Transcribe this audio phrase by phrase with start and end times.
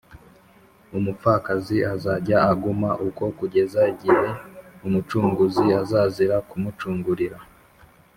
[0.97, 4.27] Umupfakazi azajya aguma uko kugeza igihe
[4.85, 7.37] umucunguzi azazira kumucungurira